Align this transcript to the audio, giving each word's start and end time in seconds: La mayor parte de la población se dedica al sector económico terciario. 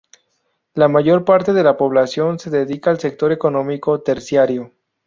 La 0.73 0.87
mayor 0.87 1.23
parte 1.25 1.53
de 1.53 1.61
la 1.63 1.77
población 1.77 2.39
se 2.39 2.49
dedica 2.49 2.89
al 2.89 2.99
sector 2.99 3.31
económico 3.31 4.01
terciario. 4.01 4.73